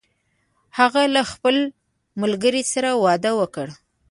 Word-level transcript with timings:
هغې 0.77 1.05
له 1.15 1.21
خپل 1.31 1.55
ملګری 2.21 2.63
سره 2.73 2.89
واده 3.05 3.31
وکړ 3.39 3.67